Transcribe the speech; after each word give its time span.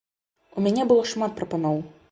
У 0.57 0.63
мяне 0.69 0.87
было 0.93 1.03
шмат 1.13 1.31
прапаноў. 1.41 1.77